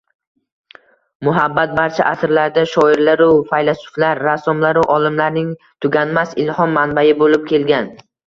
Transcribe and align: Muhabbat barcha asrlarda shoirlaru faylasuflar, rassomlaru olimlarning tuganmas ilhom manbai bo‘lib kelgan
Muhabbat 1.27 1.75
barcha 1.79 2.07
asrlarda 2.11 2.63
shoirlaru 2.71 3.27
faylasuflar, 3.53 4.23
rassomlaru 4.29 4.85
olimlarning 4.95 5.53
tuganmas 5.87 6.35
ilhom 6.47 6.75
manbai 6.81 7.07
bo‘lib 7.23 7.47
kelgan 7.55 7.93